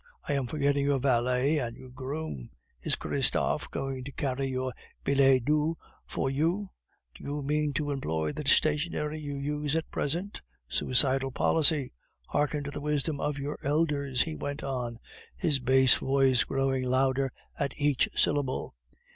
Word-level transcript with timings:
I 0.27 0.33
am 0.33 0.47
forgetting 0.47 0.83
your 0.83 0.97
valet 0.97 1.59
and 1.59 1.77
your 1.77 1.91
groom! 1.91 2.49
Is 2.81 2.95
Christophe 2.95 3.69
going 3.69 4.03
to 4.05 4.11
carry 4.11 4.47
your 4.47 4.73
billets 5.03 5.45
doux 5.45 5.77
for 6.07 6.27
you? 6.27 6.71
Do 7.13 7.23
you 7.23 7.43
mean 7.43 7.71
to 7.73 7.91
employ 7.91 8.31
the 8.31 8.47
stationery 8.47 9.19
you 9.19 9.37
use 9.37 9.75
at 9.75 9.91
present? 9.91 10.41
Suicidal 10.67 11.29
policy! 11.29 11.93
Hearken 12.29 12.63
to 12.63 12.71
the 12.71 12.81
wisdom 12.81 13.19
of 13.19 13.37
your 13.37 13.59
elders!" 13.61 14.23
he 14.23 14.33
went 14.33 14.63
on, 14.63 14.97
his 15.37 15.59
bass 15.59 15.93
voice 15.93 16.45
growing 16.45 16.81
louder 16.83 17.31
at 17.59 17.73
each 17.77 18.09
syllable. 18.15 18.73